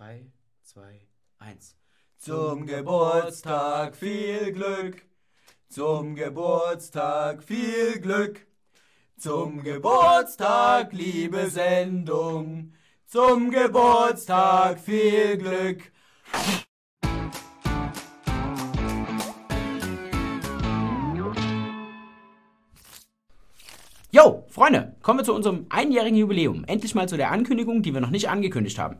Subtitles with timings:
[0.00, 0.24] 3,
[0.62, 0.80] 2,
[1.40, 1.76] 1.
[2.16, 5.02] Zum Geburtstag viel Glück.
[5.68, 8.46] Zum Geburtstag viel Glück.
[9.18, 12.72] Zum Geburtstag liebe Sendung.
[13.04, 15.92] Zum Geburtstag viel Glück.
[24.10, 26.64] Yo, Freunde, kommen wir zu unserem einjährigen Jubiläum.
[26.64, 28.96] Endlich mal zu der Ankündigung, die wir noch nicht angekündigt haben.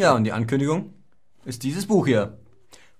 [0.00, 0.94] Ja, und die Ankündigung
[1.44, 2.38] ist dieses Buch hier.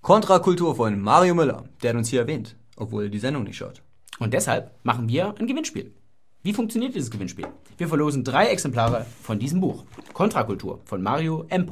[0.03, 3.81] Kontrakultur von Mario Müller, der hat uns hier erwähnt, obwohl er die Sendung nicht schaut.
[4.19, 5.95] Und deshalb machen wir ein Gewinnspiel.
[6.43, 7.47] Wie funktioniert dieses Gewinnspiel?
[7.79, 9.83] Wir verlosen drei Exemplare von diesem Buch.
[10.13, 11.67] Kontrakultur von Mario M.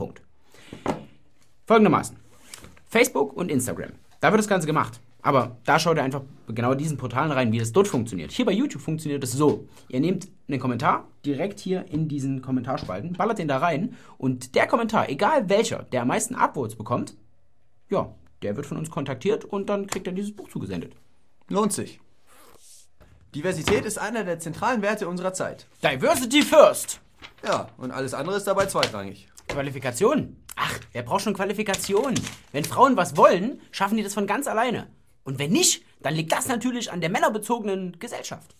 [1.67, 2.17] Folgendermaßen.
[2.87, 3.91] Facebook und Instagram.
[4.21, 4.99] Da wird das Ganze gemacht.
[5.21, 8.31] Aber da schaut ihr einfach genau diesen Portalen rein, wie das dort funktioniert.
[8.31, 9.67] Hier bei YouTube funktioniert es so.
[9.89, 14.67] Ihr nehmt einen Kommentar direkt hier in diesen Kommentarspalten, ballert den da rein und der
[14.67, 17.15] Kommentar, egal welcher, der am meisten Upvotes bekommt,
[17.89, 20.93] ja, der wird von uns kontaktiert und dann kriegt er dieses Buch zugesendet.
[21.49, 21.99] Lohnt sich.
[23.35, 25.67] Diversität ist einer der zentralen Werte unserer Zeit.
[25.83, 27.01] Diversity first!
[27.43, 29.27] Ja, und alles andere ist dabei zweitrangig.
[29.47, 30.37] Qualifikation?
[30.55, 32.13] Ach, wer braucht schon Qualifikation?
[32.51, 34.87] Wenn Frauen was wollen, schaffen die das von ganz alleine.
[35.23, 38.55] Und wenn nicht, dann liegt das natürlich an der männerbezogenen Gesellschaft.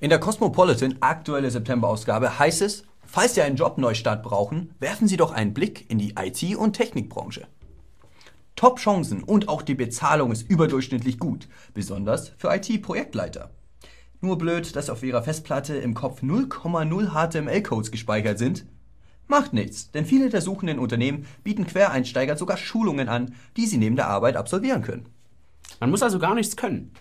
[0.00, 5.32] In der Cosmopolitan aktuelle September-Ausgabe heißt es, falls Sie einen Jobneustart brauchen, werfen Sie doch
[5.32, 7.46] einen Blick in die IT- und Technikbranche.
[8.56, 13.50] Top-Chancen und auch die Bezahlung ist überdurchschnittlich gut, besonders für IT-Projektleiter.
[14.20, 18.66] Nur blöd, dass auf Ihrer Festplatte im Kopf 0,0 HTML-Codes gespeichert sind.
[19.32, 23.96] Macht nichts, denn viele der suchenden Unternehmen bieten Quereinsteiger sogar Schulungen an, die sie neben
[23.96, 25.06] der Arbeit absolvieren können.
[25.80, 26.92] Man muss also gar nichts können.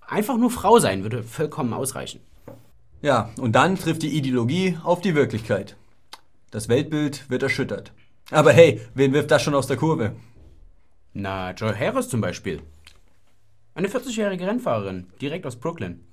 [0.00, 2.18] Einfach nur Frau sein würde vollkommen ausreichen.
[3.02, 5.76] Ja, und dann trifft die Ideologie auf die Wirklichkeit.
[6.50, 7.92] Das Weltbild wird erschüttert.
[8.32, 10.16] Aber hey, wen wirft das schon aus der Kurve?
[11.12, 12.62] Na, Joy Harris zum Beispiel.
[13.76, 16.04] Eine 40-jährige Rennfahrerin, direkt aus Brooklyn.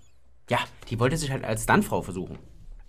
[0.52, 0.60] Ja,
[0.92, 2.38] die wollte sich halt als Stuntfrau versuchen.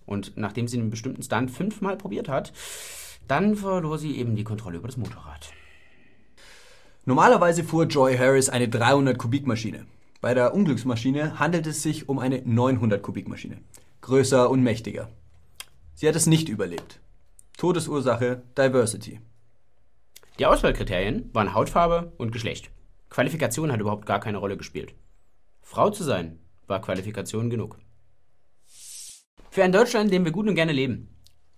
[0.07, 2.53] Und nachdem sie einen bestimmten Stunt fünfmal probiert hat,
[3.29, 5.53] dann verlor sie eben die Kontrolle über das Motorrad.
[7.07, 9.87] Normalerweise fuhr Joy Harris eine 300 Kubik Maschine.
[10.21, 13.59] Bei der Unglücksmaschine handelt es sich um eine 900 Kubik Maschine.
[14.01, 15.11] Größer und mächtiger.
[15.95, 17.01] Sie hat es nicht überlebt.
[17.57, 19.21] Todesursache Diversity.
[20.39, 22.71] Die Auswahlkriterien waren Hautfarbe und Geschlecht.
[23.11, 24.95] Qualifikation hat überhaupt gar keine Rolle gespielt.
[25.63, 27.79] Frau zu sein war Qualifikation genug.
[29.55, 31.07] Für ein Deutschland, in dem wir gut und gerne leben.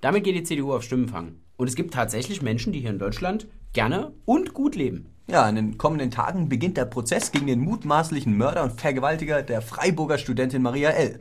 [0.02, 1.36] Damit geht die CDU auf Stimmenfang.
[1.56, 5.06] Und es gibt tatsächlich Menschen, die hier in Deutschland gerne und gut leben.
[5.28, 9.62] Ja, in den kommenden Tagen beginnt der Prozess gegen den mutmaßlichen Mörder und Vergewaltiger der
[9.62, 11.20] Freiburger Studentin Maria L.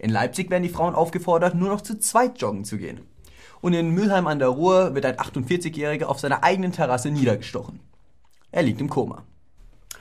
[0.00, 3.02] In Leipzig werden die Frauen aufgefordert, nur noch zu zweit joggen zu gehen.
[3.60, 7.78] Und in Mülheim an der Ruhr wird ein 48-Jähriger auf seiner eigenen Terrasse niedergestochen.
[8.50, 9.22] Er liegt im Koma.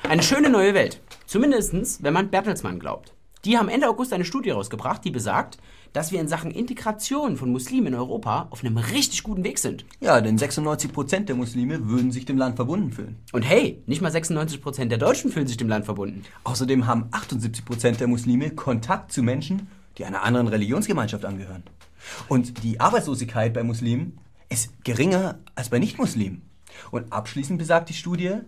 [0.10, 1.00] Eine schöne neue Welt.
[1.28, 3.14] Zumindest, wenn man Bertelsmann glaubt.
[3.46, 5.58] Die haben Ende August eine Studie rausgebracht, die besagt,
[5.94, 9.86] dass wir in Sachen Integration von Muslimen in Europa auf einem richtig guten Weg sind.
[10.00, 13.18] Ja, denn 96% der Muslime würden sich dem Land verbunden fühlen.
[13.32, 16.24] Und hey, nicht mal 96% der Deutschen fühlen sich dem Land verbunden.
[16.44, 21.64] Außerdem haben 78% der Muslime Kontakt zu Menschen, die einer anderen Religionsgemeinschaft angehören.
[22.28, 24.18] Und die Arbeitslosigkeit bei Muslimen
[24.50, 26.42] ist geringer als bei Nichtmuslimen.
[26.90, 28.40] Und abschließend besagt die Studie,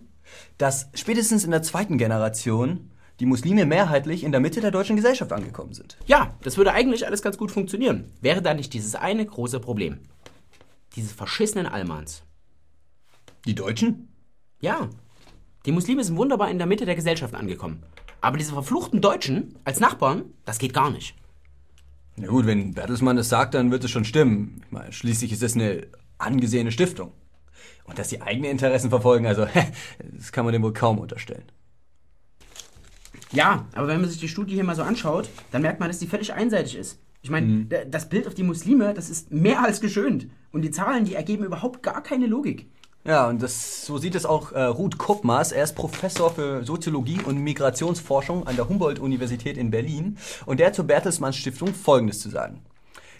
[0.57, 5.31] dass spätestens in der zweiten Generation die Muslime mehrheitlich in der Mitte der deutschen Gesellschaft
[5.31, 5.97] angekommen sind.
[6.07, 8.11] Ja, das würde eigentlich alles ganz gut funktionieren.
[8.21, 9.99] Wäre da nicht dieses eine große Problem.
[10.95, 12.23] Diese verschissenen Almans.
[13.45, 14.09] Die Deutschen?
[14.61, 14.89] Ja.
[15.65, 17.83] Die Muslime sind wunderbar in der Mitte der Gesellschaft angekommen.
[18.21, 21.15] Aber diese verfluchten Deutschen als Nachbarn, das geht gar nicht.
[22.15, 24.61] Na gut, wenn Bertelsmann das sagt, dann wird es schon stimmen.
[24.65, 25.87] Ich meine, schließlich ist es eine
[26.17, 27.11] angesehene Stiftung.
[27.85, 29.45] Und dass sie eigene Interessen verfolgen, also
[30.13, 31.45] das kann man dem wohl kaum unterstellen.
[33.33, 35.99] Ja, aber wenn man sich die Studie hier mal so anschaut, dann merkt man, dass
[35.99, 36.99] die völlig einseitig ist.
[37.21, 37.69] Ich meine, mhm.
[37.89, 40.27] das Bild auf die Muslime, das ist mehr als geschönt.
[40.51, 42.67] Und die Zahlen, die ergeben überhaupt gar keine Logik.
[43.05, 45.51] Ja, und das, so sieht es auch äh, Ruth Kuppmaß.
[45.51, 50.17] Er ist Professor für Soziologie und Migrationsforschung an der Humboldt-Universität in Berlin.
[50.45, 52.61] Und der hat zur Bertelsmann Stiftung Folgendes zu sagen.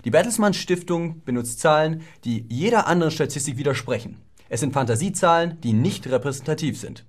[0.05, 4.17] Die Bertelsmann Stiftung benutzt Zahlen, die jeder anderen Statistik widersprechen.
[4.49, 7.05] Es sind Fantasiezahlen, die nicht repräsentativ sind.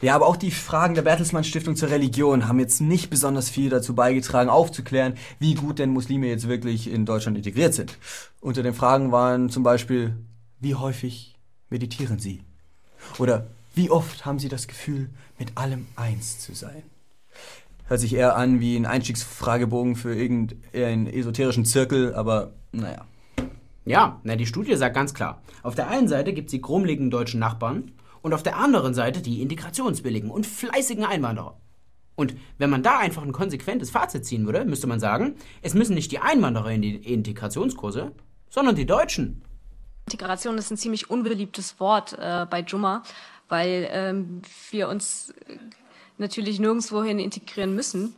[0.00, 3.70] Ja, aber auch die Fragen der Bertelsmann Stiftung zur Religion haben jetzt nicht besonders viel
[3.70, 7.98] dazu beigetragen, aufzuklären, wie gut denn Muslime jetzt wirklich in Deutschland integriert sind.
[8.40, 10.16] Unter den Fragen waren zum Beispiel,
[10.60, 11.36] wie häufig
[11.70, 12.42] meditieren Sie?
[13.18, 16.82] Oder wie oft haben Sie das Gefühl, mit allem eins zu sein?
[17.86, 23.04] Hört sich eher an wie ein Einstiegsfragebogen für irgendeinen esoterischen Zirkel, aber naja.
[23.84, 27.10] Ja, na, die Studie sagt ganz klar, auf der einen Seite gibt es die grummeligen
[27.10, 27.92] deutschen Nachbarn
[28.24, 31.60] und auf der anderen Seite die integrationswilligen und fleißigen Einwanderer.
[32.16, 35.94] Und wenn man da einfach ein konsequentes Fazit ziehen würde, müsste man sagen, es müssen
[35.94, 38.12] nicht die Einwanderer in die Integrationskurse,
[38.48, 39.42] sondern die Deutschen.
[40.06, 43.02] Integration ist ein ziemlich unbeliebtes Wort äh, bei Jumma,
[43.48, 44.40] weil ähm,
[44.70, 45.58] wir uns äh,
[46.16, 48.14] natürlich nirgendwohin integrieren müssen.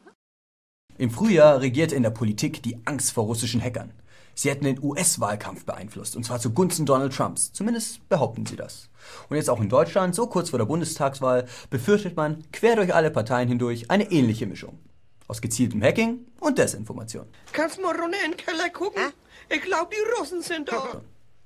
[0.99, 3.93] Im Frühjahr regierte in der Politik die Angst vor russischen Hackern.
[4.39, 7.55] Sie hätten den US-Wahlkampf beeinflusst, und zwar zugunsten Donald Trumps.
[7.55, 8.91] Zumindest behaupten sie das.
[9.31, 13.11] Und jetzt auch in Deutschland, so kurz vor der Bundestagswahl, befürchtet man quer durch alle
[13.11, 14.79] Parteien hindurch eine ähnliche Mischung.
[15.27, 17.25] Aus gezieltem Hacking und Desinformation.
[17.53, 19.05] Kannst mal runter in den Keller gucken?
[19.49, 21.01] Ich glaube, die Russen sind da.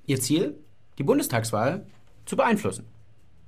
[0.06, 0.58] Ihr Ziel?
[0.98, 1.87] Die Bundestagswahl
[2.26, 2.87] zu beeinflussen.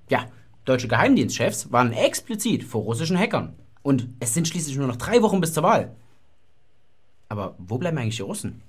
[0.09, 0.31] Ja,
[0.65, 3.57] deutsche Geheimdienstchefs waren explizit vor russischen Hackern.
[3.83, 5.97] Und es sind schließlich nur noch drei Wochen bis zur Wahl.
[7.29, 8.63] Aber wo bleiben eigentlich die Russen?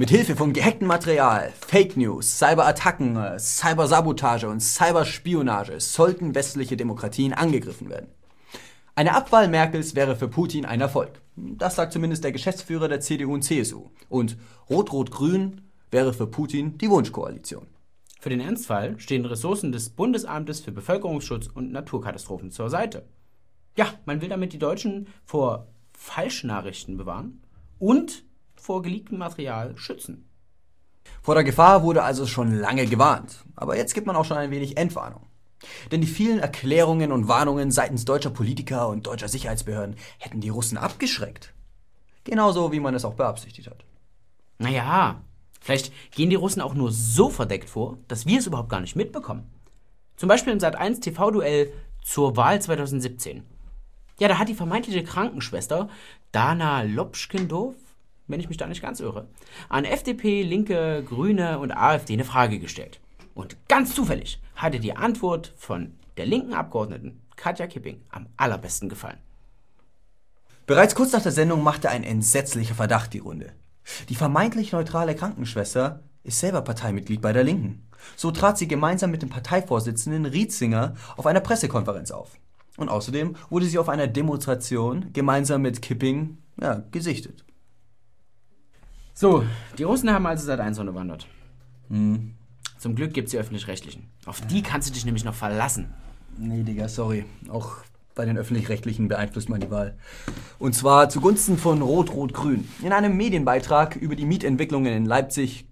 [0.00, 7.32] Mit Hilfe von gehacktem Material, Fake News, Cyberattacken, äh, Cybersabotage und Cyberspionage sollten westliche Demokratien
[7.32, 8.06] angegriffen werden.
[8.94, 11.20] Eine Abwahl Merkels wäre für Putin ein Erfolg.
[11.34, 13.90] Das sagt zumindest der Geschäftsführer der CDU und CSU.
[14.08, 14.36] Und
[14.70, 17.66] Rot-Rot-Grün wäre für Putin die Wunschkoalition.
[18.20, 23.04] Für den Ernstfall stehen Ressourcen des Bundesamtes für Bevölkerungsschutz und Naturkatastrophen zur Seite.
[23.76, 27.42] Ja, man will damit die Deutschen vor Falschnachrichten bewahren
[27.80, 28.22] und
[28.60, 30.28] vor geleaktem Material schützen.
[31.22, 33.44] Vor der Gefahr wurde also schon lange gewarnt.
[33.56, 35.26] Aber jetzt gibt man auch schon ein wenig Entwarnung.
[35.90, 40.78] Denn die vielen Erklärungen und Warnungen seitens deutscher Politiker und deutscher Sicherheitsbehörden hätten die Russen
[40.78, 41.54] abgeschreckt.
[42.24, 43.84] Genauso wie man es auch beabsichtigt hat.
[44.58, 45.22] Naja,
[45.60, 48.96] vielleicht gehen die Russen auch nur so verdeckt vor, dass wir es überhaupt gar nicht
[48.96, 49.50] mitbekommen.
[50.16, 51.72] Zum Beispiel im Sat1 TV-Duell
[52.02, 53.44] zur Wahl 2017.
[54.18, 55.88] Ja, da hat die vermeintliche Krankenschwester
[56.32, 57.76] Dana Lopschkendorf,
[58.28, 59.26] wenn ich mich da nicht ganz irre,
[59.68, 63.00] an FDP, Linke, Grüne und AfD eine Frage gestellt.
[63.34, 69.18] Und ganz zufällig hatte die Antwort von der linken Abgeordneten Katja Kipping am allerbesten gefallen.
[70.66, 73.52] Bereits kurz nach der Sendung machte ein entsetzlicher Verdacht die Runde.
[74.08, 77.88] Die vermeintlich neutrale Krankenschwester ist selber Parteimitglied bei der Linken.
[78.16, 82.32] So trat sie gemeinsam mit dem Parteivorsitzenden Rietzinger auf einer Pressekonferenz auf.
[82.76, 87.44] Und außerdem wurde sie auf einer Demonstration gemeinsam mit Kipping ja, gesichtet.
[89.20, 89.42] So,
[89.76, 91.26] die Russen haben also seit 1 unterwandert.
[91.88, 92.34] Hm.
[92.78, 94.06] Zum Glück gibt es die Öffentlich-Rechtlichen.
[94.26, 95.92] Auf die kannst du dich nämlich noch verlassen.
[96.36, 97.24] Nee, Digga, sorry.
[97.48, 97.78] Auch
[98.14, 99.98] bei den Öffentlich-Rechtlichen beeinflusst man die Wahl.
[100.60, 102.68] Und zwar zugunsten von Rot-Rot-Grün.
[102.80, 105.66] In einem Medienbeitrag über die Mietentwicklungen in Leipzig,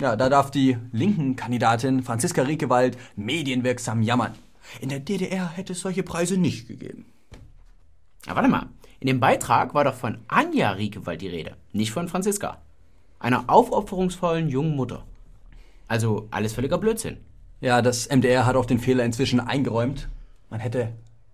[0.00, 4.34] ja, da darf die linken Kandidatin Franziska Riekewald medienwirksam jammern.
[4.80, 7.06] In der DDR hätte es solche Preise nicht gegeben.
[8.26, 8.66] Aber warte mal.
[8.98, 12.63] In dem Beitrag war doch von Anja Riekewald die Rede, nicht von Franziska.
[13.24, 15.02] Einer aufopferungsvollen jungen Mutter.
[15.88, 17.16] Also alles völliger Blödsinn.
[17.62, 20.10] Ja, das MDR hat auch den Fehler inzwischen eingeräumt.
[20.50, 20.92] Man hätte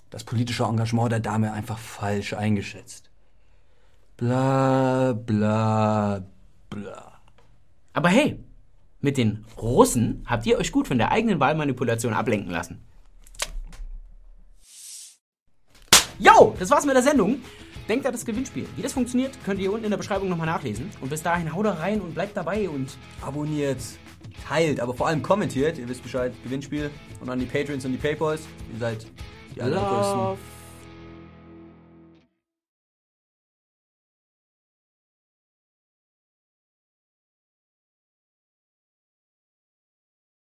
[0.09, 3.11] das politische Engagement der Dame einfach falsch eingeschätzt.
[4.17, 6.23] Bla bla
[6.71, 7.21] bla.
[7.93, 8.39] Aber hey,
[9.01, 12.81] mit den Russen habt ihr euch gut von der eigenen Wahlmanipulation ablenken lassen.
[16.21, 17.41] Yo, das war's mit der Sendung.
[17.91, 18.69] Denkt an das Gewinnspiel.
[18.77, 20.89] Wie das funktioniert, könnt ihr unten in der Beschreibung nochmal nachlesen.
[21.01, 23.79] Und bis dahin haut da rein und bleibt dabei und abonniert,
[24.47, 25.77] teilt, aber vor allem kommentiert.
[25.77, 26.93] Ihr wisst Bescheid, Gewinnspiel.
[27.21, 28.43] Und an die Patrons und die Paypals.
[28.73, 29.07] Ihr seid
[29.57, 30.60] die allergrößten.